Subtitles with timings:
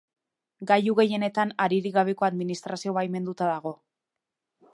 [0.71, 3.77] Gailu gehienetan, haririk gabeko administrazio baimenduta dago.